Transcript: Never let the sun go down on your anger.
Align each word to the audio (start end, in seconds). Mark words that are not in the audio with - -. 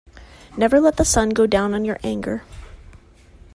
Never 0.57 0.79
let 0.79 0.97
the 0.97 1.05
sun 1.05 1.29
go 1.29 1.45
down 1.45 1.75
on 1.75 1.85
your 1.85 1.99
anger. 2.03 2.41